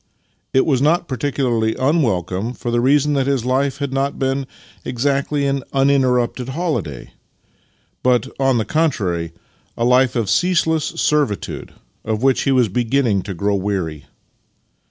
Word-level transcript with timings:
It 0.51 0.65
was 0.65 0.81
not 0.81 1.07
particu 1.07 1.45
larly 1.45 1.75
unwelcom.e, 1.75 2.53
for 2.53 2.71
the 2.71 2.81
reason 2.81 3.13
that 3.13 3.27
his 3.27 3.45
life 3.45 3.77
had 3.77 3.93
not 3.93 4.17
been 4.17 4.47
exactly 4.83 5.45
an 5.45 5.61
uninterrupted 5.73 6.49
holiday, 6.49 7.13
but, 8.01 8.27
on 8.39 8.57
the 8.57 8.65
contrary, 8.65 9.31
a 9.77 9.85
life 9.85 10.15
of 10.15 10.27
ceaseless 10.27 10.85
servitude, 10.85 11.73
of 12.03 12.23
which 12.23 12.45
he 12.45 12.51
was 12.51 12.67
beginning 12.67 13.21
to 13.21 13.35
groNV 13.35 13.61
weary. 13.61 14.05